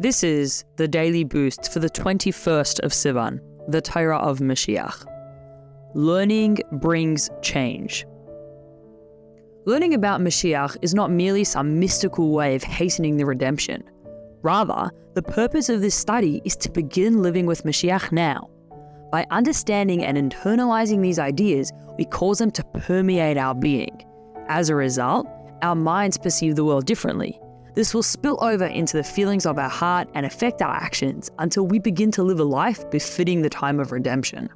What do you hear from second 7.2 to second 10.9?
change. Learning about Mashiach